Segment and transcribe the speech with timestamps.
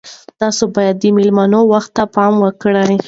[0.39, 2.93] تاسي باید د میلمنو وخت ته پام وکړئ.